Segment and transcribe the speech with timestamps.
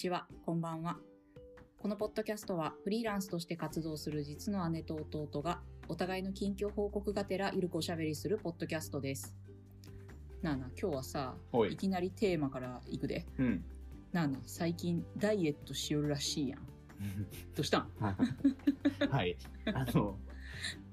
[0.00, 0.96] ちは、こんばんは。
[1.78, 9.34] このポッドキャストはフリーランスとして活動する実の姉と弟がお互いの近況報告がてらゆるくおしゃべりするポッドキャストです。
[10.40, 11.74] なあなあ、今日はさ、おい。
[11.74, 13.26] いきなりテーマからいくで。
[13.38, 13.62] うん。
[14.10, 16.60] なあなあ、最近ダイエットしよるらしいやん。
[17.54, 17.90] どうしたん？
[18.00, 19.36] はい。
[19.66, 20.18] あの、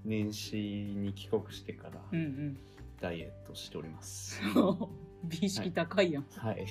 [0.03, 2.57] 年始に帰国してからうん
[2.99, 4.41] ダイエットしております。
[5.23, 5.29] うん。
[5.29, 6.25] 美意識高いやん。
[6.37, 6.65] はい。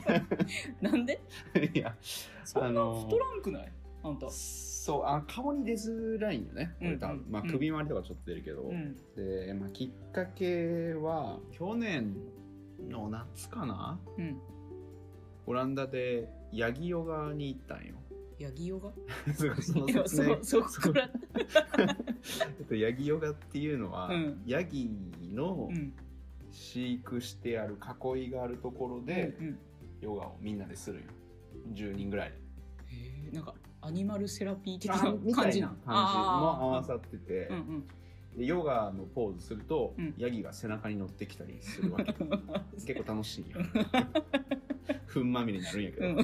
[0.80, 1.20] なんで？
[1.74, 1.94] いや、
[2.44, 3.72] そんなあのー太らんくない？
[4.02, 4.28] あんた。
[4.30, 6.74] そう、あ、顔に出づらいんよね。
[6.80, 6.98] うん。
[7.30, 8.62] まあ、うん首周りとかちょっと出るけど。
[8.62, 8.94] うん。
[9.16, 12.14] で、まあ、きっかけは、去年
[12.88, 13.98] の夏かな？
[14.18, 14.38] うん。
[15.46, 17.94] オランダでヤギヨガに行ったんよ。
[18.38, 18.92] ヤギヨガ？
[19.32, 21.10] そうその説明そ、そこから。
[22.58, 24.90] えっとヤギヨガっていうのは、うんヤギ
[25.32, 25.92] のうん。
[26.54, 27.76] 飼育してある
[28.14, 29.58] 囲いがあるところで、うんうん。
[30.00, 31.06] ヨガをみんなでするんよ。
[31.72, 32.30] 10人ぐらい。
[32.30, 32.36] で
[32.96, 35.00] へえなんかアニマルセラピー的あな
[35.34, 37.86] 感じな感じも合わささってて、うんうん。
[38.38, 40.14] でヨガのポーズすると、うん。
[40.16, 42.14] ヤギが背中に乗ってきたりするわけ。
[42.86, 43.58] 結構楽しいよ。
[45.06, 46.16] 糞まみれになるんやけど、うん。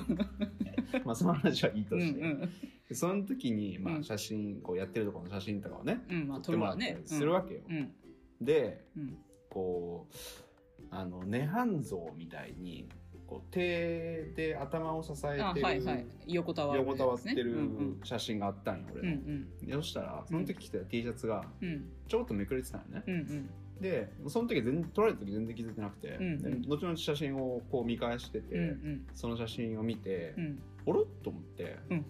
[1.04, 2.50] まあその話はいいとうんして、うん
[2.88, 7.92] でその時に、まあ、うん写真こうやってるところの写真とかをねうんまあ撮ってもらったりするわけよ、うん。
[8.40, 9.16] でうん
[9.50, 12.88] こうあの涅槃像みたいに
[13.26, 16.06] こう手で頭を支えあてる、はいはい。
[16.26, 19.66] 横たわる横たわってるうん写真があったんよ、うんう俺の、ん。
[19.66, 21.88] でそしたらその時着てた T シャツがうん。
[22.08, 23.50] ちょっとめくれてたのね、うんうん。
[23.80, 26.62] でその時全然撮られた時全然気づいてなくて、うんうん。
[26.62, 29.06] で後々写真をこう見返してて、うんうん。
[29.14, 30.62] その写真を見て、うん。
[30.86, 32.04] おろっと思ってうん。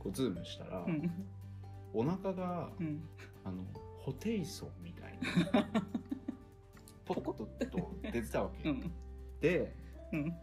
[0.00, 1.10] こうズームしたら、うん。
[1.92, 3.00] お腹がうん。
[3.44, 3.62] あの
[4.00, 5.18] ホテイソンみたい
[5.52, 5.66] な
[7.04, 7.48] ポコッと
[8.02, 8.92] 出てたわけ、うん。
[9.40, 9.74] で
[10.12, 10.34] うん。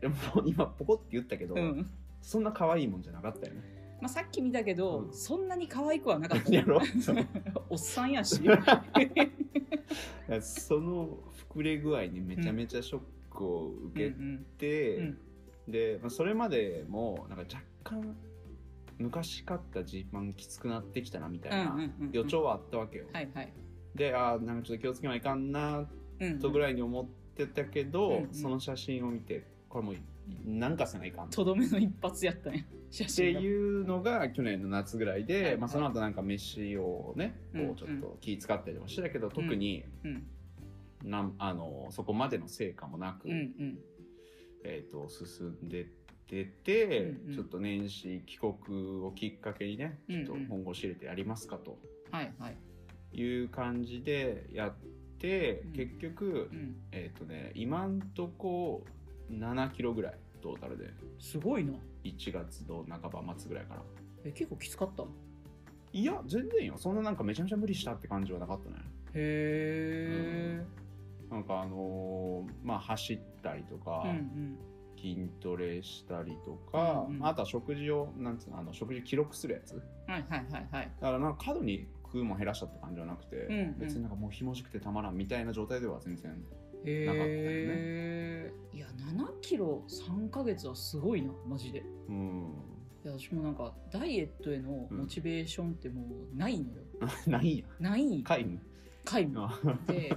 [0.00, 1.90] でも今ポコって言ったけど、うん。
[2.20, 3.62] そんな可愛いもんじゃなかったよね。
[4.00, 5.12] まあさっき見たけどうん。
[5.12, 6.52] そんなに可愛くはなかった。
[6.52, 6.80] やろ
[7.68, 8.40] おっさんやし。
[10.40, 11.18] その
[11.52, 13.00] 膨れ具合にめちゃめちゃショッ
[13.30, 15.18] クを受けうんて、うん。
[15.68, 18.16] で、まあ、それまでもなんか若干
[18.98, 23.52] 昔買ったジーパンきつくなってきたなみたいなうんうんうん予兆はあったわけよ、はいはい。
[23.94, 25.88] であーなんかちょっと気をつけないかんなうん
[26.40, 28.34] とぐらいに思ってたけど、うんうん。
[28.34, 29.94] その写真を見てこれもう
[30.44, 31.44] なんかせないかんと。
[31.44, 32.62] どめの一発やったんや。
[32.90, 35.44] 写っていうのが去年の夏ぐらいで、はい。
[35.44, 40.26] はいまあ、その後なんか飯をねうんこうちょっと気使ったりもしてたけど、特にうん。
[41.04, 43.78] なんあのそこまでの成果もなく、うんうん。
[44.64, 45.86] えー、と進んでっ
[46.26, 47.34] てて、うんうん。
[47.34, 48.52] ちょっと年始帰国
[49.04, 51.78] をきっかけにねちょっとうんうん本腰入れてやりますかと。
[52.10, 52.56] はいはい。
[53.12, 54.74] いう感じでやっ
[55.20, 55.72] て、うん。
[55.72, 56.76] 結局、うん。
[56.92, 58.84] えっ、とね今んとこ
[59.30, 60.90] 7キロぐらいトータルで。
[61.18, 61.72] すごいな。
[62.04, 63.82] 1月の半ば末ぐらいから
[64.24, 65.04] え結構きつかった
[65.92, 66.74] いや全然よ。
[66.78, 68.76] そんななんかめちゃめちゃ無理したって感じはなかったね。
[69.14, 70.62] へ
[71.30, 74.58] なんかあのーまあ走ったりとか、えうん。
[74.96, 77.18] 筋トレしたりとか、うんうん。
[77.20, 79.74] まああとは食事をなんつうのあの食事記録するやつ。
[79.74, 80.90] うんはいはいはいはい。
[81.00, 83.78] だからなんか過度に食うもん減らしたって感じはなくて、うんうん。
[83.78, 86.32] 別になんかもうひもじくてたまらんみたいな状態では全然
[86.84, 91.84] へなかったえ、いや7キロ3ヶ月はすごいなマジで。
[92.08, 92.52] うん。
[93.04, 96.02] いや私もなんかダイエットへのモチベーションっても
[96.34, 96.82] うないのよ、
[97.26, 97.56] ないん。
[97.58, 98.04] やない。
[98.06, 98.58] 皆無。
[99.04, 99.86] 皆無。
[99.86, 100.16] で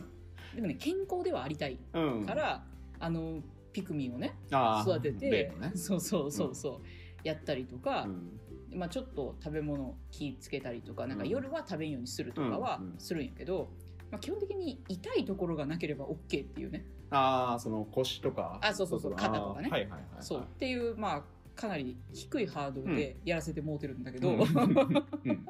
[0.56, 2.26] でもね健康ではありたいうん。
[2.26, 2.66] から、
[3.00, 5.72] あのピクミンをね育てて、ね。
[5.76, 6.82] そうそうそうそう、
[7.24, 8.40] やったりとか、うん
[8.76, 11.30] まあ、ちょっと食べ物気ぃつけたりとかなんかうん。
[11.30, 13.70] 夜は食べんようにするとかはするんやけど、
[14.12, 16.86] まあ、基本的に痛いところがなければ OK っていうね。
[17.10, 18.60] ああその腰とか。
[18.62, 19.70] あそうそうそう肩とかね。
[19.70, 20.42] はいはいはい、はい、そう。
[20.42, 21.24] っていうまあ
[21.56, 24.42] かなり低いハードルでやらせてもうてるんだけど、うん。
[24.42, 24.46] うん。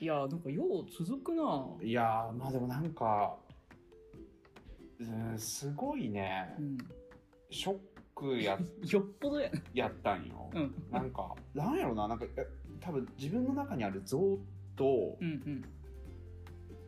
[0.00, 1.66] いやなんかよう続くな。
[1.82, 3.36] いやーまあでもなんか
[5.00, 5.04] う
[5.34, 6.54] んすごいね。
[6.58, 6.78] うん、
[7.50, 7.78] ショッ
[8.18, 8.58] クや
[8.90, 9.50] よっぽどや。
[9.50, 10.74] なやったんよ、うん。
[10.90, 12.46] なんかなんやろななんかえ
[12.80, 14.18] 多分自分の中にある像
[14.76, 15.16] と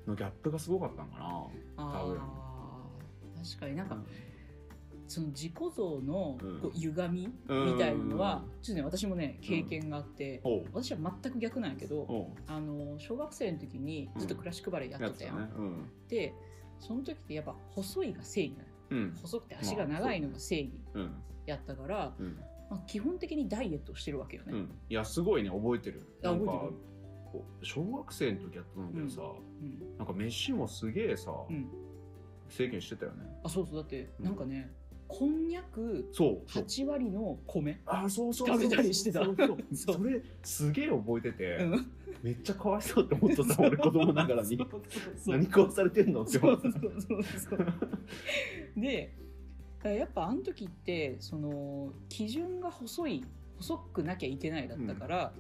[0.07, 1.47] のギャップがすごかったんかな、
[1.77, 3.77] あー確かに。
[3.77, 4.07] なんか、うん
[5.11, 6.61] その自己像のうん。
[6.61, 10.65] こう歪みみたいなのは、ちょっとね私もね経験があって、おう。
[10.73, 15.91] 私は全く逆なんやけど、あの小学生の時にずっとクラシックバレエやっやとったやん、うん。
[16.07, 16.33] で
[16.79, 18.65] その時ってやっぱ細いが正義なの。
[18.65, 18.70] うん
[19.21, 21.13] 細くて足が長いのが正義うん
[21.47, 22.23] やったから、う。
[22.23, 22.37] ん。
[22.71, 24.71] まあ、基本的にダイエットをしてるわけよね、うん。
[24.89, 26.07] いやすごいね覚えてる。
[26.23, 26.73] 覚えてる？
[27.63, 29.97] 小学生の時やったんだけどさ、うん。
[29.99, 31.69] なんか飯もすげえさ、うん。
[32.49, 33.25] 制限してたよね。
[33.45, 33.77] あそうそう。
[33.77, 34.73] だってなんかね、
[35.13, 36.63] こんにゃくそうそう。
[36.63, 39.25] 8割の米あそうそう食べたりしてた。
[39.75, 41.91] それすげえ覚えてて、うん。
[42.23, 44.57] めっちゃかわいそうって思っとった俺子供ながらに。
[45.27, 46.71] 何殺されてんのってそう思って
[48.77, 49.13] で
[49.83, 53.25] やっぱあの時ってその基準が細い
[53.59, 55.33] 細くなきゃいけないだったから、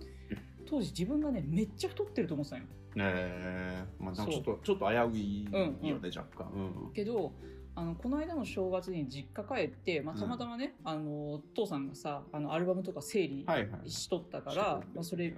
[0.67, 2.65] 当時自分がねめっちゃ太ってると思ってたんよ。
[2.97, 6.03] ねえまあちょっそとちょっと危ういよね、うんうん。
[6.05, 6.93] 若干、うん。
[6.93, 7.33] けど
[7.77, 13.91] あのこの間の正月に実家帰って、まあ、たまたまね、あの父さんがさあのアルバムとか整理はいはい。
[13.91, 15.35] しとったから、まあ、それうん。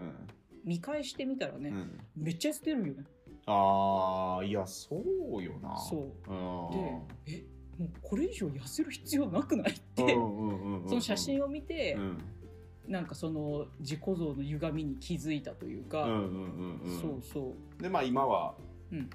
[0.64, 2.00] 見返してみたらね、うん。
[2.16, 3.04] めっちゃ痩せてるんよね。
[3.46, 5.76] ああいやそうよな。
[5.76, 5.96] そ
[6.28, 6.32] う。
[6.32, 7.06] うん。
[7.24, 7.44] でえ
[7.78, 9.72] もうこれ以上痩せる必要なくない？
[9.72, 10.88] って、うんうんうんうん。
[10.88, 12.18] その写真を見て、うん。
[12.86, 17.00] なんかその自己像の歪みに気づいたというか、うんうんうんうん。
[17.00, 17.82] そうそう。
[17.82, 18.54] でまあ今は、
[18.90, 19.10] うん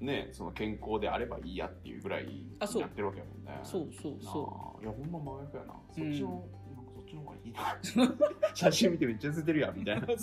[0.00, 2.82] ねその健康であればいいやっていうぐらいあそう。
[2.82, 3.60] やってるわけやもんね。
[3.64, 4.80] そうそうそあ。
[4.80, 5.74] ーいやほんま真逆やな。
[5.94, 6.12] そうん。
[6.12, 6.36] っちの、な
[6.82, 7.78] んかそっちの方がいいな。
[8.54, 10.06] 写真見てめっちゃ痩せてるやんみたいな。
[10.06, 10.14] こ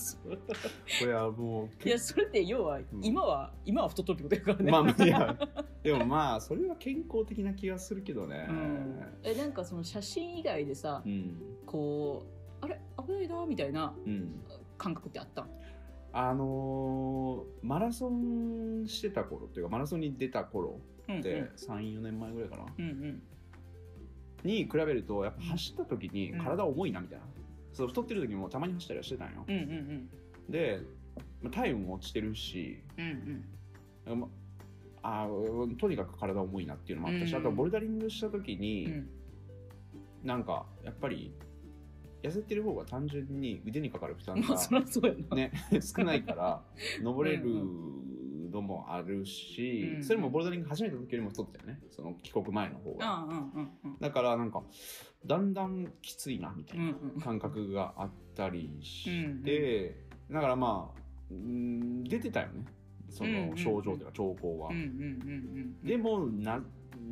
[1.05, 2.85] れはもういやそれって要は、ん。
[3.01, 4.71] 今は今は太っとるってことやからね。
[4.71, 5.37] まあいや
[5.83, 8.47] でもまあそれは健康的な気がするけどね。
[8.49, 11.35] うん、えなんかその写真以外でさうん。
[11.65, 12.23] こ
[12.61, 14.39] うあれ危ないなみたいなうん。
[14.77, 15.49] 感覚ってあったん？
[16.17, 20.79] あのーマラソンしてた頃っていうかマラソンに出た頃
[21.09, 23.21] うんって34年前ぐらいかな、うんうん。
[24.45, 26.45] に比べるとやっぱ走った時にうん。
[26.45, 27.25] 体重いなみたいな、
[27.73, 30.09] そう太ってる時もたまに走ったりはしてたんよ、うんうんうん。
[30.49, 30.79] で
[31.41, 33.45] まあ体温も落ちてるしうん
[34.07, 34.19] うん。
[34.21, 34.27] ま
[35.03, 37.39] あーとにかく体重いなっていうのもあったし、うん。
[37.41, 39.09] あとボルダリングした時に、うん。
[40.23, 41.35] なんかやっぱり
[42.25, 45.35] 痩せてる方が単純に腕にかかる負担がまあそりゃそうやな。
[45.35, 45.51] ね、
[45.81, 46.63] 少ないから
[47.01, 47.43] 登れる
[48.51, 51.81] のもあるし、うんそれもボルダリング始めた時よりも太ってたよね。
[51.91, 53.99] その帰国前の方が、ああうんうんうん。
[53.99, 54.63] だからなんか
[55.25, 59.95] だんだんきついなみたいなうんうん感覚があったりして、
[60.31, 61.01] だからまあ
[61.31, 62.65] うん出てたよね。
[63.09, 63.49] そうんうんうん。
[63.51, 64.87] の症状というか兆候は、うんうんうん
[65.81, 65.83] うん。
[65.83, 66.63] でもな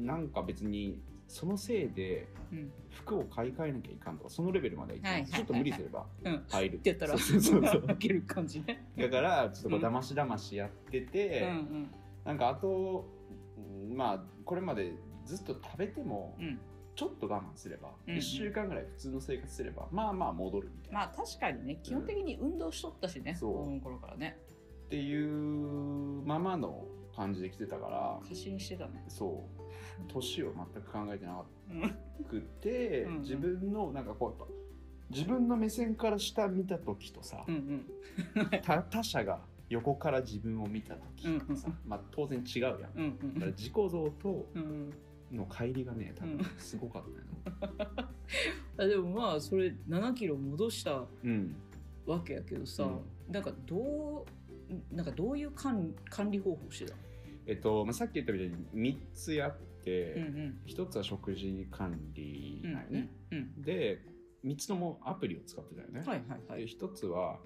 [0.02, 1.00] なんか別に
[1.34, 2.72] そのせいでうん。
[2.92, 6.44] 服を買い替えなきゃいかんとかそのレベルまでいちょっと無理すればうん。
[6.48, 6.76] 入る。
[6.76, 7.84] ってやったらそうそうそう。
[7.88, 8.86] 開ける感じね。
[8.98, 11.92] だからちょっとこうだましだましやってて、うんうん。
[12.24, 13.06] なんかあと
[13.58, 14.94] うんまあこれまで
[15.26, 16.60] ずっと食べてもうん。
[16.96, 23.54] ちょっと我慢すれば、うん1週間ぐらい普通の生活すればまあまあ戻るみたいな、まあ確かにね基本的に運動しとったしね、そう。
[23.54, 24.38] 子供の頃からね。
[24.86, 26.86] っていうままの
[27.16, 29.04] 感じで来てたから過信してたね。
[29.08, 29.63] そう
[30.08, 31.42] 年を全く考えてな
[31.72, 33.16] うんくてうん。
[33.16, 34.54] うん自分のなんかこうやっぱ
[35.10, 37.86] 自分の目線から下見た時とさ、うん
[38.64, 42.82] 他他者が横から自分を見た時とかさ、まあ当然違うやん。
[42.82, 43.34] だうんうん。
[43.34, 44.94] から自己像とうんうん。
[45.38, 47.66] の乖離がね多分うんすごかったよ
[47.98, 48.10] な。
[48.78, 51.56] あでもまあそれ7キロ戻したうん。
[52.06, 54.26] わけやけどさ、うなんかど
[54.92, 56.98] うなんかどういう管管理方法してた
[57.46, 60.60] えっと、まあ、さっき言ったみたいに3つやって、うんうん。
[60.68, 63.10] 1つは食事管理うんなんよね。
[63.32, 63.62] うん。
[63.62, 64.02] で、
[64.46, 66.00] 3つともアプリを使ってたよね。
[66.00, 67.40] はいはいはでい1つは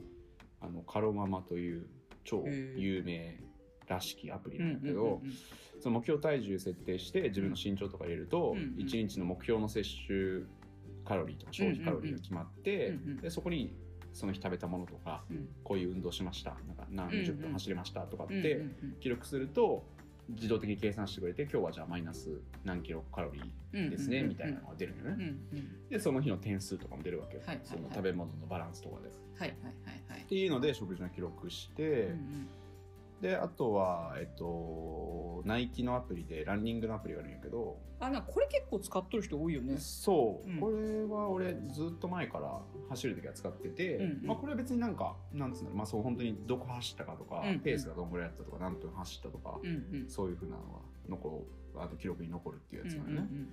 [0.62, 1.88] あのカロママという
[2.24, 2.44] 超
[2.75, 3.39] 有名
[3.88, 5.22] らしきアプリうんうんんなだけど、
[5.80, 10.46] その目標体重設定して自分の身長とか入れると、うんうん1日の目標の摂取
[11.06, 13.75] カロリーとか消費カロリーが決まって、うんうんうんでそこに
[14.13, 15.48] その日食べたものとかうん。
[15.63, 18.94] こういう運動しましたなんか何十分走れましたとかっうんてうんうん。
[19.00, 19.86] 記録すると
[20.29, 25.25] 自動的に計算してくれて今日はじゃあマイナス何キロカロリーですねみたいなのが出るのようんうね。
[25.62, 25.89] ん。
[25.89, 29.07] でその日の点数とかも出るわけよ、はいその食べ物のバランスとかで。
[29.07, 30.22] っはいはいはいはい。
[30.27, 32.48] ていうので食事の記録して、うんうん
[33.21, 39.77] であとはえっとナイキのアプリでランニングのアプリがあるんやけど、あなこれ結構使っとる人多いよね。
[39.77, 40.59] そう、うん。
[40.59, 44.27] これは俺ずっと前から走る時は使ってて、うんうん。
[44.27, 45.77] まあ、これは別になんかなんつうんだろう。
[45.77, 47.59] まあそう本当にどこ走ったかとか、うんうん。
[47.62, 50.09] ペースがどんぐらいやったとか何分走ったとか、うんうん。
[50.09, 53.50] そういうふうなのが残るあと記録に残るっていうやつなのね、うん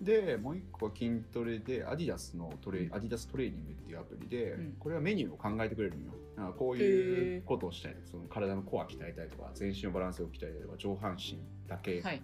[0.00, 4.72] でもう一個は筋トレでアディダスのトレアディダストレーニングっていうアプリで、うん。
[4.78, 6.12] これはメニューを考えてくれるんよ。
[6.36, 11.38] なんかこういうことをしたいとかその体のコア鍛えたいとか全身のバランスを鍛えたいとか上半身
[11.68, 12.22] だけとはい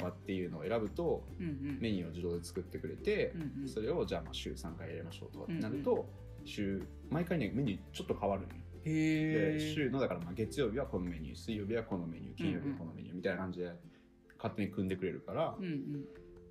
[0.00, 1.78] かっていうのを選ぶと、うんうん。
[1.80, 3.68] メニューを自動で作ってくれて、うんうん。
[3.68, 6.08] それをじゃあまあ週3回やりましょうとかってなると、
[6.46, 8.50] 週毎回ねメニューちょっと変わるんよ。
[8.84, 13.72] で週のだからまあ月曜日はこのメニュー水曜日はこのメニュー金曜日はこのメニューみたいな感じで
[14.38, 16.04] 勝手に組んでくれるから、うんうん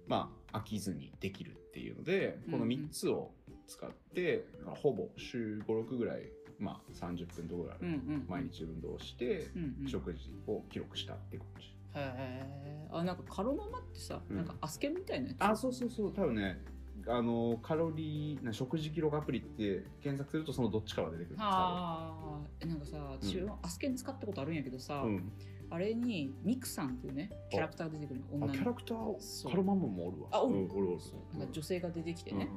[0.08, 3.32] まあ飽きずにできるっていうのでうんこの3つを
[3.68, 6.24] 使って、ほぼ週56ぐらい、
[6.58, 8.26] まあ、30分とぐらいうんうん。
[8.28, 9.88] 毎日運動して、うんうん。
[9.90, 11.68] 食事を記録したって感じ。
[11.68, 14.38] へえあなんかカロママってさ、うん。
[14.38, 15.38] なんかアスケンみたいなやつ？
[15.40, 16.62] あそうそうそう多分ね
[17.08, 25.32] あのカロリーな食事記録アプリって検索するとそのどっちから出てくるんですああなんかさ私、アスケン使ったことあるんやけどさ、うん、
[25.70, 28.54] あれにミクさんっていうねキャラクター出てくるの女の。
[28.54, 29.52] あキャラクターそう。
[29.52, 30.30] カロマンマもおるわ。
[30.32, 31.00] あおるうんおるおる。
[31.00, 32.50] そうなんか女性が出てきてね、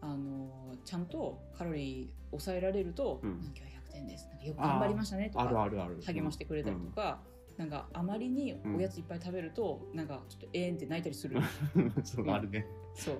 [0.00, 3.30] あのちゃんとカロリー抑えられると、うん。
[3.30, 4.28] なんか今日100点です。
[4.28, 6.00] なんかよく頑張りましたねとあるかあるある。
[6.04, 7.20] 励ましてくれたりとか、
[7.56, 11.40] なんかあまりにおやついっぱい食べると、なんかちょっとえーんって泣いたりする。
[11.76, 12.66] うんそうあるね。
[12.94, 13.16] そう。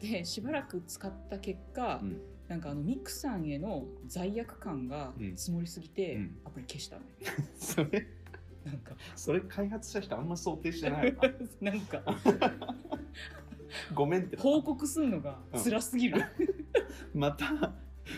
[0.00, 2.20] でしばらく使った結果、うん。
[2.48, 6.36] なんかあのミクさんへの罪悪感が積もりすぎて、うん。
[6.46, 7.02] アプリ消したの。
[7.02, 7.08] よ
[7.54, 8.06] それ
[8.68, 8.94] なんか。
[9.16, 11.22] それ開発した人あんま想定してないわ。
[11.60, 12.02] なんか。
[13.94, 16.22] ごめんって報告すんのが辛すぎる、
[17.14, 17.74] また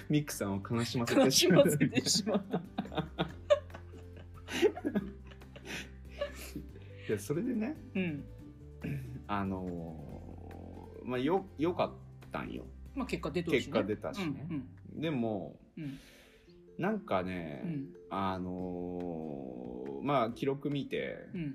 [0.08, 2.44] ミックさんを悲しませ悲てしませてしまう
[7.08, 8.24] いやそれでねうん。
[9.26, 11.92] あのーまあよよかっ
[12.30, 12.64] たんよ。
[12.94, 14.46] まあ結果出とるし、ね、結果出たしね。
[14.50, 14.68] うん
[15.00, 15.98] でもうんうん
[16.80, 17.88] なんかね、うん。
[18.08, 21.54] あのーまあ記録見て、うん。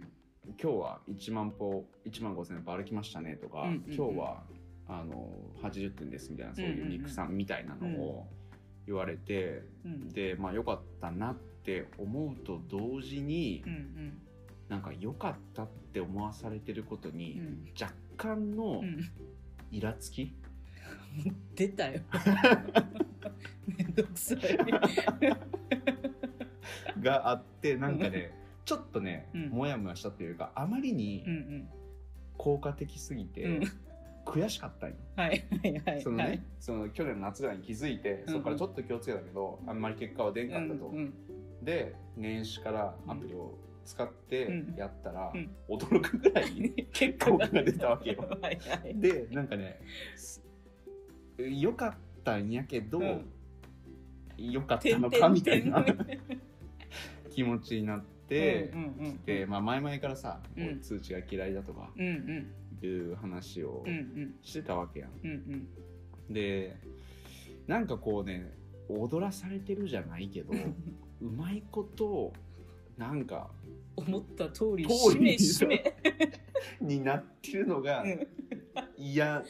[0.61, 3.93] 今日は1万歩1万5千歩歩きましたねとか、うんうんうん。
[3.95, 4.43] 今日は
[4.87, 5.31] あの
[5.63, 8.27] 80点ですみたいなそういうミックさんみたいなのを
[8.85, 10.09] 言われて、うん。
[10.09, 14.21] でまあ良かったなって思うと同時に、うんうん。
[14.69, 17.65] なんか良かったって思わされてることうに、ん。
[17.81, 19.11] 若干のうん。
[19.71, 20.31] イラつき、
[21.55, 22.01] 出たよ。
[23.77, 24.39] めんどくさい。
[27.01, 28.31] があってなんかね
[28.65, 29.49] ちょっとね、うん。
[29.49, 31.67] モヤモヤしたというかあまりにうんうん。
[32.37, 33.61] 効果的すぎて、うん。
[34.25, 34.95] 悔しかったんよ。
[35.15, 41.13] はいはいはいそのね、はいその去年の夏ぐらいに気づいて、うんそこからちょっと気をつけたけどあんまり結果は出んかったと、うんうん
[41.63, 44.75] で年始からアプリを使ってうん。
[44.77, 45.49] やったら、うん。
[45.69, 48.27] 驚くぐらい 結効果が出たわけよ。
[48.41, 48.95] はいはい。
[48.99, 49.79] でなんかね
[51.37, 53.25] す良かったんやけど、うん。
[54.37, 55.95] 良かった点のかみたいな々
[57.33, 58.71] 気持ちになって、
[59.25, 60.39] で、まあ、前々からさ、
[60.81, 63.83] 通知が嫌いだとかいう話を
[64.41, 65.11] してたわけやん。
[65.23, 65.67] うんうん。
[66.33, 66.75] で
[67.67, 68.51] なんかこうね
[68.89, 70.53] 踊らされてるじゃないけど
[71.21, 72.33] うまいこと
[72.97, 73.49] なんか
[73.95, 75.93] 思った通り通しめ
[76.81, 78.27] になってるのがうん。
[78.97, 79.43] 嫌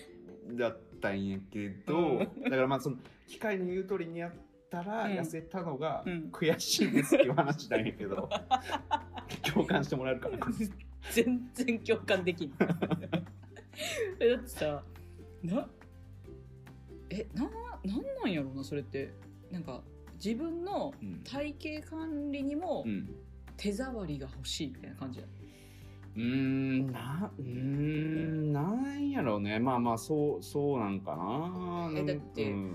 [0.53, 2.43] だったんやけど、うん。
[2.43, 2.97] だからまあその
[3.27, 4.31] 機械の言う通りにやっ
[4.69, 5.11] たらうん。
[5.13, 6.29] 痩せたのがうん。
[6.31, 8.29] 悔しいですっていう話なんやけど、
[9.53, 10.37] 共感してもらえるかな。
[11.11, 12.53] 全然共感できん。
[14.19, 14.83] えだってさ
[15.43, 15.67] な
[17.09, 17.43] えな
[17.83, 19.13] なんなんやろうなそれって。
[19.51, 19.83] なんか
[20.15, 21.21] 自分のうん。
[21.23, 23.09] 体型管理にもうん。
[23.57, 25.25] 手触りが欲しいみたいな感じや。
[26.15, 27.45] うーんなうん
[29.15, 29.59] やろうね。
[29.59, 31.91] まあまあそうそうなんかな。
[31.97, 32.73] えだってうん。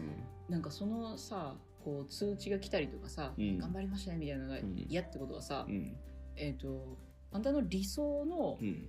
[0.49, 1.55] なんかそのさ
[1.85, 3.59] こう通知が来たりとかさ、うん。
[3.59, 4.85] 頑張りましたねみたいなのがん。
[4.89, 5.97] 嫌ってことはさ、うん。
[6.37, 6.97] えっ、と
[7.33, 8.89] あんたの理想の,、うん。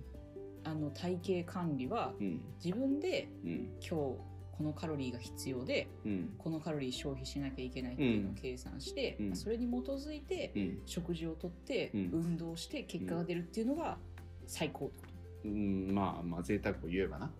[0.64, 2.40] あの体型管理はうん。
[2.62, 3.70] 自分でうん。
[3.80, 3.92] 今日
[4.52, 6.34] このカロリーが必要でうん。
[6.38, 8.34] このカロリー消費しなきゃいけないっていうのをうん。
[8.34, 9.36] 計算して、うん。
[9.36, 10.78] それに基づいてうん。
[10.86, 12.10] 食事をとって、うん。
[12.12, 13.98] 運動して結果が出るっていうのが
[14.46, 15.06] 最高ってこ
[15.42, 17.30] と、うんまあまあ贅沢を言えばな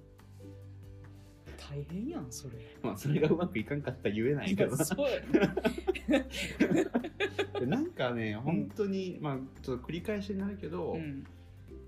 [1.73, 2.59] 大変やんそれ。
[2.83, 4.85] まあそれがうまくいかんかったら言えないけどな。
[7.67, 11.25] なんかね本当に、まあちょっと繰り返しになるけど、うん。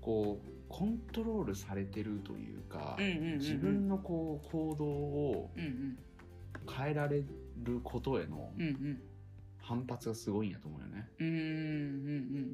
[0.01, 3.37] こうコントロールされてるというか、うんうんうんうん。
[3.37, 5.97] 自分のこう行動をうんうん
[6.67, 7.23] 変えられ
[7.63, 8.99] ることへのうんうん
[9.59, 11.07] 反発がすごいんやと思うよね。
[11.19, 11.35] うんうん。
[11.35, 11.41] うん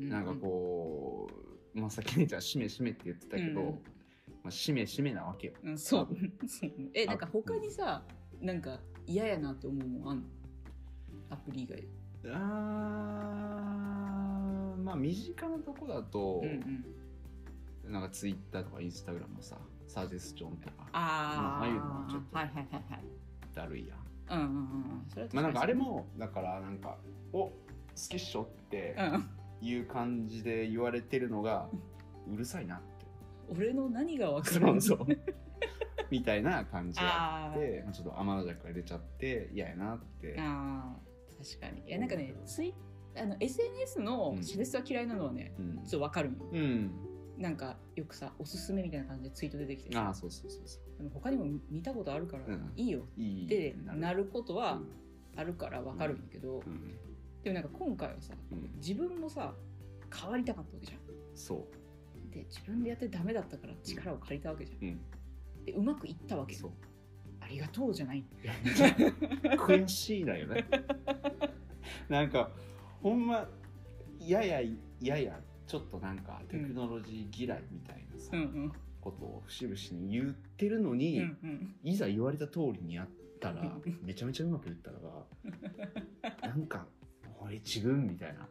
[0.04, 1.30] うんなんかこ
[1.76, 3.80] う、まあ、さっき姉ちゃん「しめしめ」って言ってたけど、うん
[4.44, 5.54] まあ、しめしめなわけよ。
[5.64, 6.08] うんそう。
[6.94, 8.04] えなんか他にさ
[8.42, 10.24] なんか嫌やなって思うもんあんの？
[11.30, 11.78] アプリ以外。
[12.24, 16.84] であーまあ身近なとこだと、うん
[17.86, 17.94] うん。
[17.94, 19.58] なんかツイッターとかインスタグラムのさ
[19.88, 21.62] サジェスチョンとかあー。
[21.62, 23.04] ああいうのはちょっとはいはいはいはい。
[23.54, 23.98] だるいやん。
[24.32, 26.98] うんうんうんまあなんかあれもだからなんか
[27.34, 27.54] 「お好
[28.10, 29.30] きっしょ」ってうん。
[29.64, 31.70] いう感じで言われてるのが
[32.32, 32.78] うるさいな。
[32.78, 32.91] って。
[33.52, 35.08] 俺の何が分かるそうそう。
[36.10, 40.36] みたいな感じがあっあてまあちょっと天の弱が出ちゃって嫌やなって。
[40.40, 41.88] あー確かに。
[41.88, 42.74] いやなんかねツイ
[43.16, 44.44] あの SNS のうん。
[44.44, 45.76] シレスは嫌いなのはね、うん。
[45.78, 46.92] ちょっと分かるうん、
[47.38, 52.72] なんかよくさおすすめみたいな感じでツイート出てきてさああそうそうそうそでも他にも見たことあるからうん。
[52.76, 54.88] いいよってなることはうん
[55.38, 56.98] あるから分かるんやけど、うん。
[57.42, 58.70] でもなんか今回はさうん。
[58.78, 59.54] 自分もさ
[60.14, 61.00] 変わりたかったわけじゃん。
[61.34, 61.68] そ
[62.32, 64.88] で自分でやってダメだったから力を借りたわけじゃん。
[64.88, 65.00] うん。
[65.66, 66.72] でうまくいったわけそう。
[67.40, 68.24] ありがとうじゃない。
[69.58, 70.66] 悔しいだよね。
[72.10, 72.52] なんか
[73.02, 73.48] ほんま
[74.20, 74.62] やや
[75.02, 78.72] ややちょっとなんかテクノロジー嫌いみたいなさ、うんうん。
[79.02, 81.76] ことを節々に言ってるのうに、んうん。
[81.84, 83.08] いざ言われた通りにやっ
[83.40, 85.26] たらめちゃめちゃうまくいったらば
[86.48, 86.88] なんか
[87.40, 88.48] 俺自分みたいな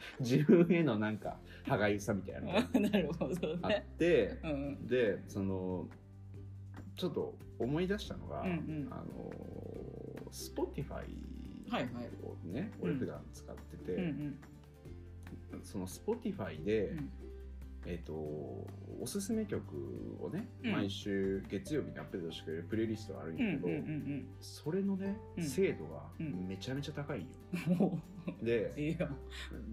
[0.20, 3.86] 自分へのなんか歯がゆさみたいなのが なるほどあっね。
[3.98, 4.86] てうんうん。
[4.86, 5.88] でその
[6.96, 8.88] ちょっと思い出したのが、うんうん。
[8.90, 9.30] あの
[10.30, 10.90] Spotify
[11.68, 12.08] はいはい。
[12.22, 12.90] をね、うん。
[12.90, 14.38] 俺普段使ってて、うんうん。
[15.62, 17.10] その Spotify で、うん。
[17.86, 19.62] えっ、とおすすめ曲
[20.20, 20.72] をね、うん。
[20.72, 24.26] 毎週月曜日にアップデートしてくれるプレイリストがあるんうんうんやけど、うん。
[24.40, 25.44] それのね、うん。
[25.44, 26.48] 精度がうん。
[26.48, 27.26] めちゃめちゃ高いよ。
[27.68, 28.02] うん。
[28.28, 29.08] もでういいよ。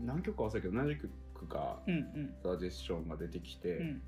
[0.04, 1.10] 何曲か忘れたけど何曲
[1.48, 4.02] かうんうんサジェスションが出てきて、うん。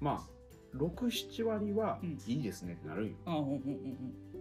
[0.00, 3.14] まあ67割はうんいいですねってなるんよ。
[3.26, 3.96] あうんうんうん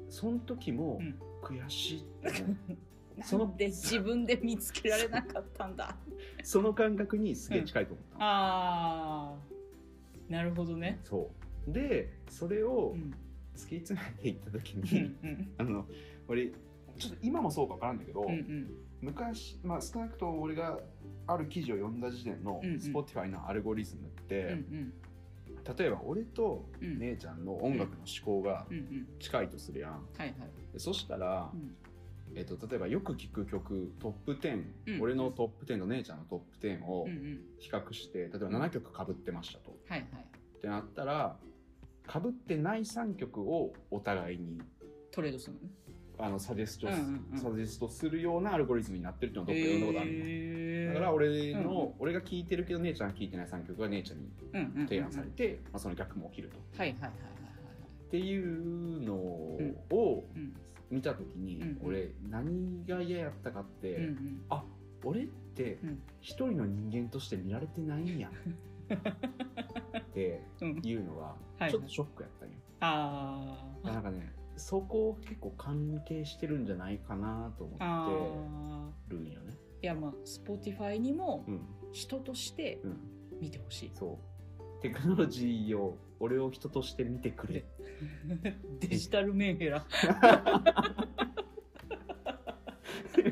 [0.10, 2.78] その時もうん悔しいって思ううん。
[3.24, 5.96] そのなんで自分で見つけられなかったんだ。
[6.44, 10.32] その感覚にすげえ近いと思ったの、ああ。
[10.32, 11.00] なるほどね。
[11.04, 11.30] そ
[11.68, 13.14] うでそれをうん
[13.56, 15.86] 突き詰めていった時うに、ん あの
[16.28, 16.48] 俺
[16.98, 18.72] ちょっと今もそうか分からんだけど、うんうん
[19.04, 20.80] 昔、まあ、少なくとも俺が
[21.28, 24.94] ある記事を読んだ時点の Spotify のアルゴリズムって、うんうん。
[25.78, 27.00] 例えば俺とうん。
[27.00, 28.66] 姉ちゃんの音楽の思考が
[29.20, 30.34] 近いとするやん、はいはい。
[30.74, 31.76] でそしたら、うん。
[32.36, 35.02] えっと例えばよく聴く曲トップ10、うん。
[35.02, 37.40] 俺のトップ10と姉ちゃんのトップ10をうんうん。
[37.60, 40.08] 比較して例えば7曲かぶってましたと、はいはい。
[40.58, 41.38] ってなったら
[42.06, 44.62] かぶってない3曲をお互いに
[45.12, 45.70] トレードするのね。
[46.20, 47.40] あのサジェスト、うんうんうん。
[47.40, 54.88] サジェストするようなアルゴリズムになってるっていうのをどっかで読んだことあるの、へーだから俺の、うんうん俺が聴いてるけど姉ちゃんが聴いてない3曲が姉ちゃんにうんうんうんうん。
[54.88, 56.58] 提案されて、まあ、その逆も起きると。
[56.78, 57.24] はいはいはいはいはい
[58.08, 60.54] っていうのをうん。
[60.92, 61.80] 見た時に、うんうん。
[61.86, 64.42] 俺何が嫌やったかって、うんうん。
[64.50, 64.64] あ
[65.04, 66.02] 俺ってうん。
[66.22, 68.30] 一人の人間として見られてないんや。
[69.98, 71.72] ってうんいうのがはい。
[71.72, 72.56] ちょっとショックやったんよ。
[72.82, 73.88] あー。
[73.88, 74.32] なんかね
[74.64, 79.58] そこ結構関係してるんじゃないかなと思あってるんよね。
[79.82, 81.60] ーいやまあ Spotify にもうん。
[81.92, 82.98] 人としてうん、
[83.42, 83.92] 見てほしい。
[83.94, 84.18] そ
[84.80, 84.82] う。
[84.82, 87.66] テクノロジーを俺を人として見てくれ。
[88.80, 89.86] デジタルメンヘラ。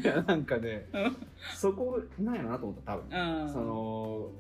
[0.02, 1.16] いやなんかねうん
[1.56, 3.50] そこなんやろなと思った多分。
[3.50, 4.32] その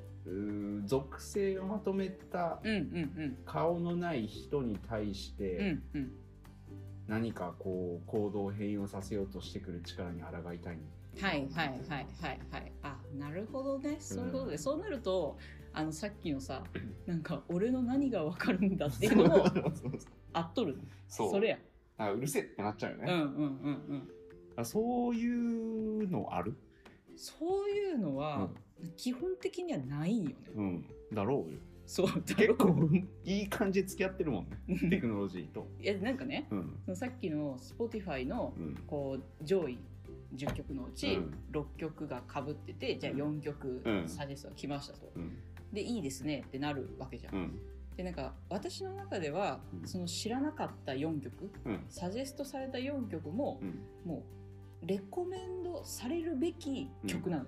[0.85, 2.79] 属性をまとめたうんう
[3.27, 6.11] ん顔のない人に対しうんうてんうん
[7.11, 10.77] 何かこう行動を変容させようとしてくる力に抗いたい。
[11.19, 12.71] はいはいはいはいはい。
[12.83, 13.97] あなるほどね。
[13.99, 15.37] そういうことで、そうなると
[15.73, 16.63] あのさっきのさ
[17.05, 19.45] なんか俺の何がわかるんだっていうのも
[20.31, 20.77] あっとる
[21.09, 21.31] そう。
[21.31, 21.57] それや。
[21.97, 24.09] あうるせえってなっちゃうよね、うんうんうんうん。
[24.55, 26.55] あそういうのある？
[27.17, 28.47] そういうのは
[28.95, 30.85] 基本的にはないんよね、うん。
[31.11, 31.59] だろうよ
[31.91, 32.89] そう結構
[33.25, 34.89] いい感じで付き合ってるもんね。
[34.89, 35.67] テクノロジーと。
[35.77, 36.47] いやなんかね
[36.87, 36.95] うん。
[36.95, 38.75] さっきの Spotify のうん。
[38.87, 39.77] こう上位
[40.33, 41.33] 10曲のうちうん。
[41.51, 44.07] 6曲がかぶってて、じゃあ4曲うん。
[44.07, 45.37] サジェストが来ましたと、うん。
[45.73, 47.59] でいいですねってなるわけじゃん、うん。
[47.97, 49.85] でなんか私の中では、うん。
[49.85, 51.83] その知らなかった4曲うん。
[51.89, 53.81] サジェストされた4曲も、うん。
[54.09, 54.23] も
[54.81, 57.45] うレコメンドされるべき曲なの、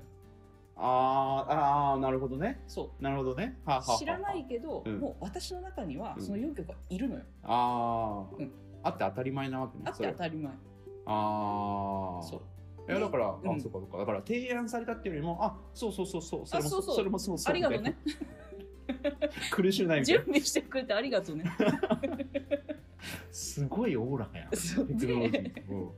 [0.76, 2.62] あーあーなるほどね。
[2.68, 3.04] そう。
[3.04, 3.60] なるほどね。
[3.66, 5.00] はあはあはあ知らないけど、うん。
[5.00, 6.26] もう私の中にはうん。
[6.26, 8.52] その4曲がいるのよ、ああ、うん。
[8.84, 10.52] あって当たり前なわけねあって当たり前。
[11.06, 12.42] ああそ
[12.88, 12.92] う。
[12.92, 13.56] いやだから、うん。
[13.56, 13.98] あそうかそうか。
[13.98, 17.04] だから提案されたっていうよりもあそうそうそうそうそれもあそうそう。
[17.04, 17.98] れもそうそうありがとうね。
[19.52, 20.24] 苦しゅうないみたいな。
[20.24, 21.46] 準備してくれてありがとうね。
[23.32, 24.50] すごいおおらかやん。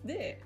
[0.03, 0.41] で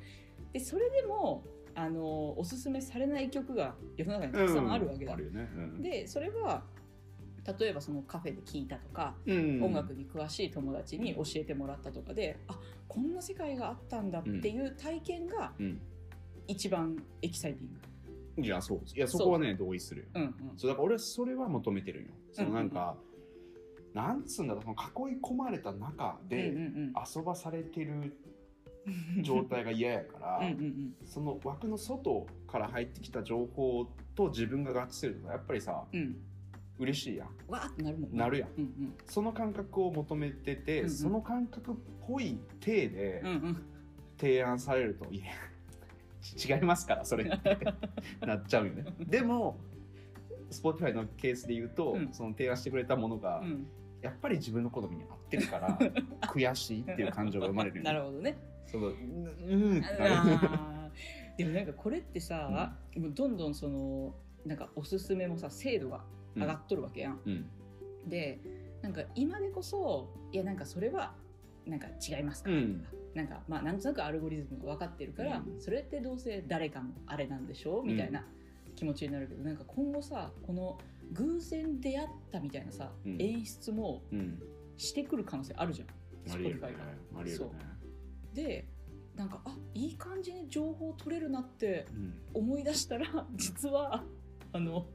[0.54, 1.44] でそれでも
[1.80, 6.64] あのおすすめされない曲が世の中にたくさんあるわけだ、あるよね、うん、でそれは
[7.58, 9.64] 例えばそのカフェで聴いたとか、うん。
[9.64, 15.82] 音楽に詳しい友達に教えてもらったとかであこんな世界があったんだっていう体験がうん。
[16.48, 17.74] 一番エキサイティン
[18.38, 18.42] グ。
[18.42, 20.08] いやそういやそこはね同意するよ。
[20.16, 20.20] う。
[20.20, 20.34] んうん。
[20.58, 22.10] そうだから俺はそれは求めてるんよ。
[22.34, 22.98] そのなんか、
[23.94, 28.14] なんつうんだろうその囲い込まれた中でうんうん遊ばされてるうん
[29.22, 36.18] 状態が嫌やから、うんその枠の外から入ってきた情報と自分が合致するとやっぱりさうん。
[36.80, 37.28] 嬉しいやん。
[37.52, 38.18] わーってなるもんね。
[38.18, 38.50] なるやん。
[38.58, 38.94] うんうん。
[39.06, 40.90] その感覚を求めてて、うんうん。
[40.90, 41.76] その感覚っ
[42.08, 43.24] ぽい体で
[44.18, 45.26] 提案されると、いや
[46.56, 47.58] 違いますからそれって。
[48.26, 48.86] なっちゃうよね。
[49.00, 49.60] でも
[50.50, 52.14] Spotify のケースで言うと、うん。
[52.14, 53.68] その提案してくれたものが、うん。
[54.02, 55.78] やっぱり自分の好みに合ってるから
[56.32, 58.38] 悔しいっていう感情が生まれるなるほどね
[58.72, 59.82] そのうん
[61.38, 66.04] でもなんかこれってさ、もうどんどんそのなんかおすすめもさ精度が
[66.36, 67.20] 上がっとるわけやん。
[67.26, 67.46] うん。
[68.10, 68.40] で
[68.82, 71.14] なんか今でこそいやなんかそれは
[71.66, 72.50] なんか違いますか？
[72.50, 72.86] ら、うん。
[73.14, 75.62] なんかまあなんとなくアルゴリズムが分かってるから、うん。
[75.62, 77.80] それってどうせ誰かのあれなんでしょ？
[77.82, 78.26] うみたいな
[78.76, 80.78] 気持ちになるけど、なんか今後さこの
[81.14, 83.22] 偶然出会ったみたいなさ、うん。
[83.22, 84.42] 演出もうん。
[84.78, 85.88] してくる可能性あるじゃん。
[86.34, 86.68] ありえるね。
[86.68, 87.20] Spotify が。
[87.20, 87.52] ありえるね
[88.34, 88.68] で
[89.16, 92.14] なんかあいい感じに情報取れるなってうん。
[92.34, 94.04] 思い出したら 実は
[94.54, 94.88] あの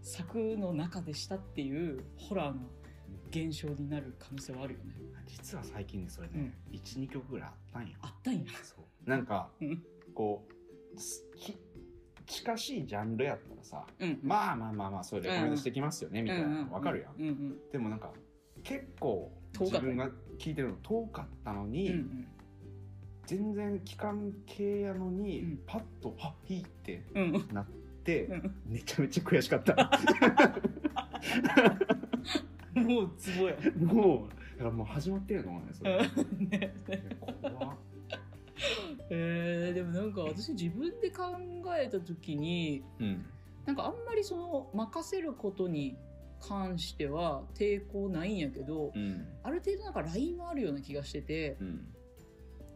[0.00, 2.70] 作の中でしたっていうホラーの
[3.30, 4.94] 現象になる可能性はあるよね。
[5.26, 8.44] 実は最近ねそれね、12曲ぐらいあったんよあったんや。
[8.62, 9.10] そう。
[9.10, 9.82] なんかうん。
[10.14, 10.96] こう
[12.26, 16.48] 近しいジャンルやったらさうん、まあまあまあまあそれでコメントしてきますよね、みたいな。
[16.48, 17.70] の分かるやん、うんうん。
[17.70, 18.12] でもなんか
[18.62, 19.30] 結構
[19.60, 22.28] 自分が聞いてるの遠かったのに、うんうん
[23.26, 25.58] 全然期間系やのに、うん。
[25.66, 27.02] パッと「あいい」って
[27.52, 27.66] なっ
[28.04, 28.54] て、うん。
[28.66, 29.74] めちゃめちゃ悔しかった。
[32.74, 33.56] もうツボや。
[33.76, 35.96] もうだからもう始まってるのねそれ。
[35.96, 36.48] うん。
[36.48, 36.74] ね
[37.42, 37.76] 怖っ。
[39.10, 41.24] えー、でもなんか私自分で考
[41.78, 43.26] えた時にうん。
[43.64, 45.96] なんかあんまりその任せることに
[46.40, 49.26] 関しては抵抗ないんやけどうん。
[49.42, 51.88] ある程度なんかラインはあるような気がしててうん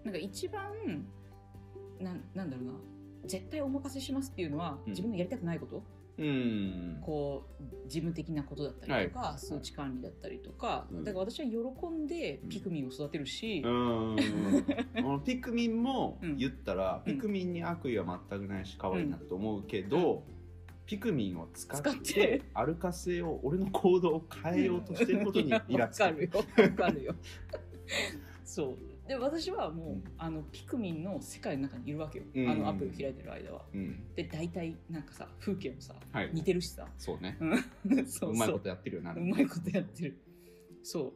[0.04, 0.62] なんか一番
[2.00, 2.72] なんなんだろうな。
[3.26, 4.90] 絶対お任せしますっていうのはうん。
[4.90, 5.82] 自分のやりたくないこと、
[6.18, 6.98] うん。
[7.04, 9.38] こう事務的なことだったりとか、はい。
[9.38, 11.04] 数値管理だったりとか、うん。
[11.04, 14.16] だから私は喜んでピクミンを育てるし、うん。
[14.96, 16.36] あのピクミンもうん。
[16.36, 17.12] 言ったら、うん。
[17.12, 20.24] ピクミンに悪意は全くないし可愛いなと思うけど、
[20.86, 22.42] ピクミンを使って使って。
[22.54, 26.02] アルカ性を俺の行動を変えようとしてることにイラつく。
[26.02, 26.30] わかるよ。
[26.34, 27.14] わかるよ。
[28.44, 30.04] そうで私はもう、うん。
[30.18, 32.48] あのピクミンの世界の中にいるわけよ、うん。
[32.48, 33.62] あのアプリを開いてる間は。
[33.74, 34.14] うん。
[34.14, 36.30] で大体なんかさ風景もさはい。
[36.32, 36.86] 似てるしさ。
[36.96, 37.36] そうね。
[38.06, 38.34] そうう。
[38.36, 39.12] まいことやってるよな。
[39.12, 40.16] うまいことやってる。
[40.84, 41.12] そ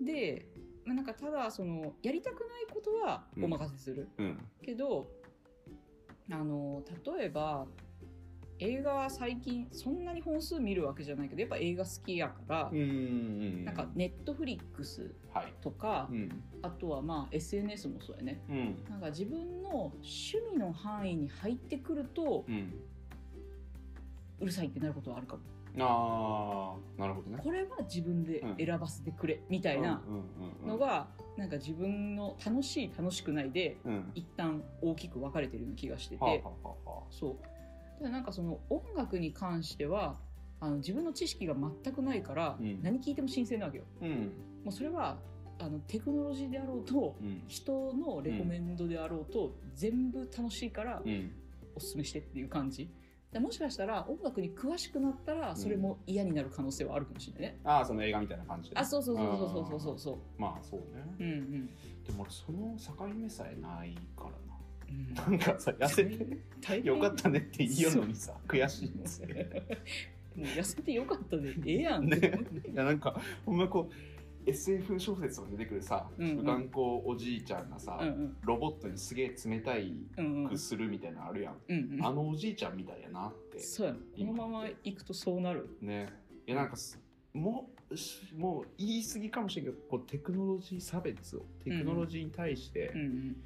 [0.00, 0.04] う。
[0.04, 0.48] で、
[0.86, 4.38] まあ、なんかただそのやりたくないことはお任せする、うん。
[4.62, 5.10] けど
[6.30, 6.82] あの
[7.18, 7.66] 例えば
[8.60, 15.54] 映画最近そんなに本数見るわけじゃないけどやっぱ映画好きやから、なんかネットフリックスはい。
[15.60, 16.42] とか、うん。
[16.62, 18.42] あとはまあ SNS もそうやね。
[18.48, 18.84] うん。
[18.90, 22.74] なんか自分の趣味の範囲に入ってくるとうん。
[24.40, 25.42] うるさいってなることはあるかも。
[25.80, 27.38] ああなるほどね。
[27.40, 30.02] これは自分で選ばせてくれみたいな
[30.66, 34.10] のがなんか自分の楽しい楽しくないでうん。
[34.14, 37.02] 一旦大きく分かれてるような気がしてて、はあはあはあはあ。
[37.10, 37.36] そう
[37.98, 40.16] ただなんかその音楽に関しては
[40.60, 42.82] あの自分の知識が全くないから、うん。
[42.82, 43.84] 何聞いても新鮮なわけよ。
[44.02, 44.08] うん。
[44.64, 45.18] もうそれは
[45.60, 47.42] あのテクノロジーであろうとうん。
[47.46, 51.32] 人のレコメンドであろうと、全部楽しいからうん。
[51.76, 52.90] おすすめしてっていう感じ。
[53.32, 58.76] でもしかしたら音楽に詳しくなったらそれも嫌になる可能性はあるかもしれないね、ああその映画みたいな感じで。
[58.76, 60.16] あそうそうそうそうそうそうそう。
[60.38, 61.04] まあそうね。
[61.20, 61.66] うんうん。
[62.04, 64.30] でも俺その境目さえないから
[64.90, 72.08] うんななんかさ 痩せてよかったねって言いようのにさ悔しいんですよもう痩せてよかったでええやん。
[72.08, 72.16] ね
[72.72, 73.94] いやなんかほんまこう
[74.48, 76.44] SF 小説とか出てくるさ、うんうん。
[76.44, 78.36] 頑固おじいちゃんがさ、うんうん。
[78.42, 79.92] ロボットにすげえ冷たい
[80.48, 82.06] くするみたいなのあるやん、うんうん。
[82.06, 83.58] あのおじいちゃんみたいやなって。
[83.58, 85.68] そうやなこのまま行くとそうなる。
[85.80, 86.08] ね。
[86.46, 86.98] いやなんかす
[87.34, 87.68] も
[88.36, 93.36] もう言い過ぎかもしれんけどこうテクノロジー差別をテクノロジーに対してうんうん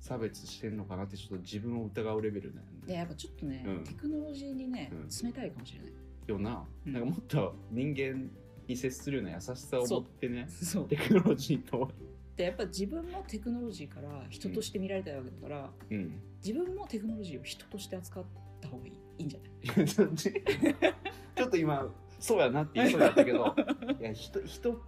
[0.00, 3.84] 差別してんのかなってちょっと自分を疑うレベルなんでやっぱちょっとね、うん。
[3.84, 5.08] テクノロジーにね、うん。
[5.26, 5.92] 冷たいかもしれない。
[6.26, 6.92] よな、うん。
[6.92, 8.30] なんかもっと人間
[8.66, 10.88] に接するような優しさを持ってねそう。
[10.88, 11.90] テクノロジーと。
[12.36, 16.20] でやっぱ自分もテクノロジーから人として見られたいわけだから、うん。
[16.44, 18.24] 自分もテクノロジーを人として扱っ
[18.60, 19.86] た方がいいいいんじゃない？
[20.16, 23.54] ちょっと今そうやなって言いそうだったけど
[24.00, 24.80] いや人人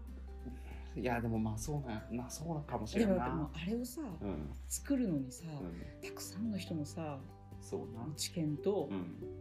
[0.97, 3.15] いやでもまあそうななそうなかもしれんな。
[3.15, 7.19] でもやっぱもうあれをさ、うん、作るのにさ、うん、たくさんの人のさ
[7.61, 8.07] そうな。
[8.17, 8.99] 知見と、うん。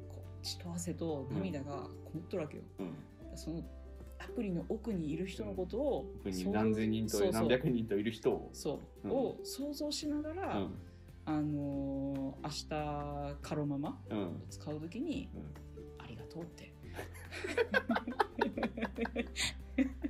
[0.10, 1.72] こう血と汗と涙が
[2.06, 2.94] こもっとるわけよ、うん。
[3.36, 3.64] その
[4.20, 6.14] アプリの奥にいる人のことを、
[6.52, 8.50] 何千人と何百人といる人を。
[8.54, 9.12] そう、うん。
[9.12, 10.74] を想像しながら、うん。
[11.26, 14.28] あのー明日カロママうん。
[14.28, 16.04] を使うときに、うん。
[16.04, 16.74] ありがとうって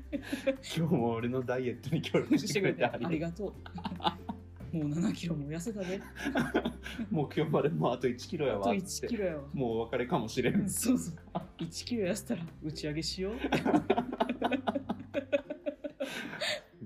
[0.78, 3.54] 今日も俺のダイエットに協力してくれてあありがとう。
[4.72, 5.98] もう7キロも痩せたで。
[5.98, 6.74] とう
[7.10, 9.44] 目標までもうあと1キロやあとわっ1てキロやわ。
[9.54, 10.70] もうお別れかもしれん。
[10.70, 11.16] そうそう。
[11.60, 13.34] 1キロ痩せたら打ち上げしよう。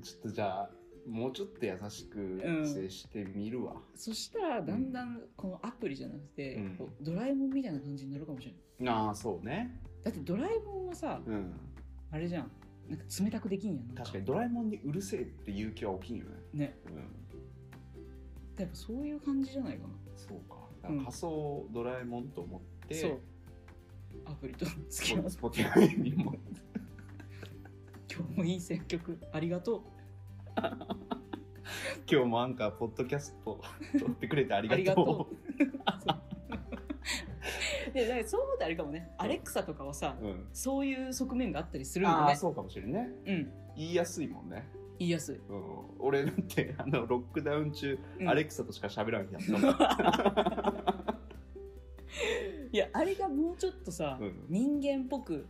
[0.02, 0.70] ちょっとじゃあ
[1.08, 6.80] もうちょっと優しく接してみるわ、そしたらだんだんこのアプリじゃなくて、うん。
[7.02, 9.80] ドラえもんみたいな感じになるかもしれないああそうね。
[10.04, 11.54] だってドラえもんはさうん。
[12.12, 12.52] あれじゃん
[12.90, 16.32] なんか冷たくできんやん確かにドラえもんにうるせえっていう気は起きんよね。
[16.54, 16.78] ね。
[16.88, 16.96] うん。
[18.60, 19.94] やっぱそういう感じじゃないかな。
[20.16, 20.58] そうか。
[20.82, 23.20] だから仮想ドラえもんと思って、そう。
[24.26, 26.36] アプリと付き合う Spotify にも。
[28.16, 29.84] 今日もいい選曲ありがと
[32.06, 33.60] 今日もアンカーポッドキャスト
[33.98, 35.36] 撮ってくれてありがとう
[37.94, 39.12] でだからそう思うとあれかもね。
[39.18, 42.24] アレクサとかはさう、うん、そういう側面があったりするんだね。
[42.24, 43.10] ああそうかもしれんね。
[43.26, 43.52] うん。
[43.76, 44.68] 言いやすいもんね、
[45.00, 45.64] 言いやすい、うん、
[46.00, 48.30] 俺だってあのロックダウン中、うん。
[48.30, 50.74] アレクサとしか喋らなきゃった
[52.72, 54.46] いやあれがもうちょっとさ、うん。
[54.50, 55.46] 人間っぽく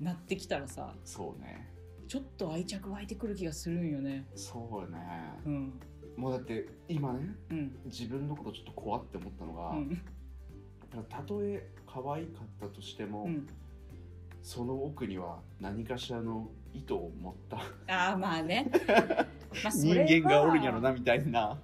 [0.00, 1.72] なってきたらさそうね。
[2.08, 4.26] ちょっと愛着湧いてくる気がするんよね。
[4.34, 4.98] そうよね、
[5.44, 5.80] うん。
[6.16, 7.78] もうだって今ねうん。
[7.86, 10.00] 自分のことちょっと怖って思ったのが、うん
[11.08, 13.46] たとえ可愛かったとしても、うん。
[14.42, 17.56] その奥には何かしらの意図を持った
[17.92, 18.70] ああまあね、
[19.64, 21.60] まあ、そ人間がおるんやろなみたいな。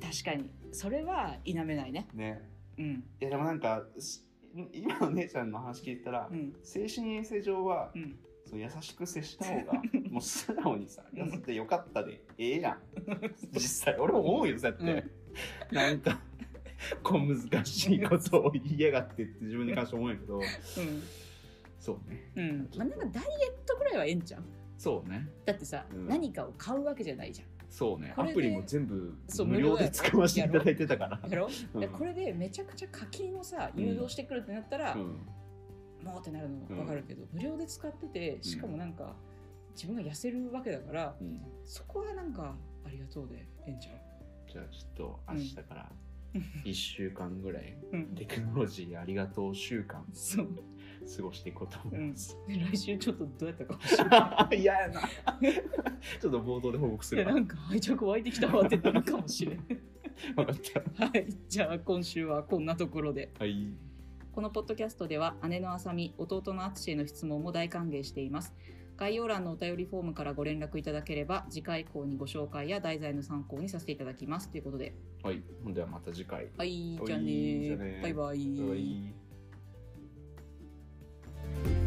[0.00, 0.50] 確かに。
[0.72, 2.08] それは否めないね。
[2.12, 2.42] ね。
[2.76, 3.04] うん。
[3.20, 4.26] いやでもなんかす
[4.72, 6.56] 今の姉ちゃんの話聞いたら、うん。
[6.64, 8.18] 精神衛生上は、うん。
[8.46, 9.72] そう優しく接した方が
[10.10, 12.78] もう素直にさ痩せてよかったでええやん
[13.54, 15.04] 実際俺も思うよそうやって、
[15.74, 16.20] なんか
[17.02, 20.40] こう難しいことを言いやがってって自分に関して思うんやけど。
[21.78, 22.30] そうね。
[22.36, 22.44] うん。
[22.44, 24.42] うんまあなんかダイエットぐらいはええんちゃう？
[24.78, 25.28] そうね。
[25.44, 26.08] だってさ、うん。
[26.08, 27.48] 何かを買うわけじゃないじゃん。
[27.68, 28.12] そうね。
[28.16, 29.14] アプリも全部
[29.46, 31.28] 無料で使わせていただいてたから。
[31.28, 31.78] やろ、う。
[31.78, 31.80] ん。
[31.80, 35.02] でこれでめちゃくちゃ課金をさ誘導してくるってなったら、うん。
[36.04, 39.14] もうってなるの分かるけど、無料で使っててしかもなんか、
[39.74, 41.40] 自分が痩せるわけだからうん。
[41.64, 43.92] そこはなんかありがとうでええんちゃ
[44.52, 46.11] じゃあちょっと明日からうん
[46.64, 50.04] 1週間ぐらいう、うん、テクノロジーありがとう週間。
[50.12, 50.48] そう、
[51.16, 52.38] 過ごしていこうと思います。
[52.48, 55.00] で来週ちょっとどうやったかもしれな嫌やな。
[56.20, 59.58] ちょっと冒頭で報告するなんか愛着湧いてきたわってなるかもしれん。
[60.36, 60.56] 分かっ
[60.96, 61.06] た。
[61.06, 61.26] はい。
[61.48, 63.32] じゃあ今週はこんなところで。
[63.38, 63.74] はい。
[64.32, 68.54] このポッドキャストでは姉のあさみ弟のあつしへの質問も大歓迎しています
[69.02, 74.48] 概要欄のお便りフォームからご連絡いただければ次回以降にご紹介や題材の参考にさせていただきます。
[74.48, 74.94] ということで。
[75.24, 75.42] はい。
[75.74, 76.46] ではまた次回。
[76.56, 77.00] はい。
[77.04, 79.12] じゃあねバイバイ,バイ
[81.74, 81.81] バ